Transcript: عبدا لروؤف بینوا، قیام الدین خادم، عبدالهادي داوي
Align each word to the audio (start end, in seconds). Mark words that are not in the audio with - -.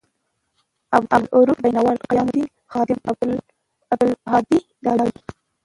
عبدا 0.95 1.17
لروؤف 1.23 1.57
بینوا، 1.63 1.83
قیام 2.09 2.27
الدین 2.27 2.47
خادم، 2.71 2.99
عبدالهادي 3.91 4.59
داوي 4.83 5.11